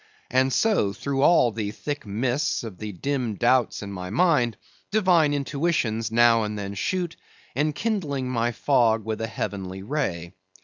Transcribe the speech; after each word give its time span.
And 0.31 0.51
so, 0.51 0.93
through 0.93 1.21
all 1.21 1.51
the 1.51 1.69
thick 1.69 2.07
mists 2.07 2.63
of 2.63 2.79
the 2.79 2.91
dim 2.91 3.35
doubts 3.35 3.83
in 3.83 3.91
my 3.91 4.09
mind, 4.09 4.57
divine 4.89 5.31
intuitions 5.31 6.11
now 6.11 6.41
and 6.41 6.57
then 6.57 6.73
shoot, 6.73 7.15
enkindling 7.55 8.27
my 8.27 8.51
fog 8.51 9.05
with 9.05 9.21
a 9.21 9.27
heavenly 9.27 9.83
ray. 9.83 10.33